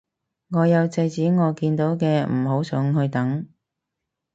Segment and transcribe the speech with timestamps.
[0.49, 3.47] 我有制止我見到嘅唔好上去等